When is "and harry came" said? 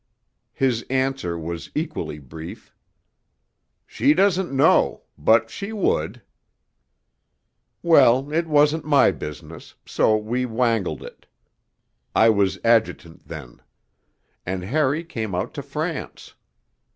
14.43-15.35